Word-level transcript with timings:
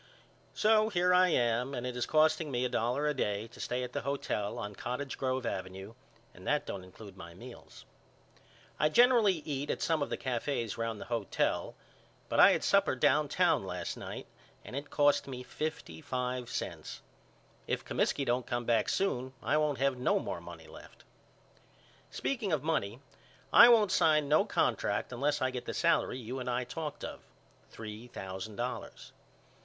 So 0.55 0.89
here 0.89 1.13
I 1.13 1.27
am 1.27 1.75
and 1.75 1.85
it 1.85 1.95
is 1.95 2.07
costing 2.07 2.49
me 2.49 2.65
a 2.65 2.69
dollar 2.69 3.05
a 3.07 3.13
day 3.13 3.45
to 3.49 3.59
stay 3.59 3.83
at 3.83 3.93
the 3.93 4.01
hotel 4.01 4.57
on 4.57 4.73
Cottage 4.73 5.15
Grove 5.15 5.45
Avenue 5.45 5.93
and 6.33 6.47
that 6.47 6.65
don't 6.65 6.83
include 6.83 7.15
my 7.15 7.35
meals. 7.35 7.85
I 8.79 8.89
generally 8.89 9.43
eat 9.45 9.69
at 9.69 9.79
some 9.83 10.01
of 10.01 10.09
the 10.09 10.17
cafes 10.17 10.75
round 10.75 10.99
the 10.99 11.05
hotel 11.13 11.75
but 12.29 12.39
I 12.39 12.49
had 12.49 12.63
supper 12.63 12.95
downtown 12.95 13.63
last 13.63 13.95
night 13.95 14.25
and 14.65 14.75
it 14.75 14.89
cost 14.89 15.27
me 15.27 15.43
fifty 15.43 16.01
five 16.01 16.49
cents. 16.49 17.03
If 17.67 17.85
Comiskey 17.85 18.25
don't 18.25 18.47
come 18.47 18.65
back 18.65 18.89
soon 18.89 19.33
I 19.43 19.55
won't 19.57 19.77
have 19.77 19.99
no 19.99 20.17
more 20.17 20.41
money 20.41 20.65
left. 20.65 21.03
Speaking 22.09 22.51
of 22.51 22.63
money 22.63 23.01
I 23.53 23.69
won't 23.69 23.91
sign 23.91 24.27
no 24.27 24.45
contract 24.45 25.13
unless 25.13 25.43
I 25.43 25.51
get 25.51 25.65
the 25.65 25.75
salary 25.75 26.17
you 26.17 26.39
and 26.39 26.49
I 26.49 26.63
talked 26.63 27.03
of, 27.03 27.19
three 27.69 28.07
thousand 28.07 28.55
dollars. 28.55 29.11